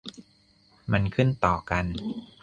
[0.91, 1.85] มันขึ้นต่อกัน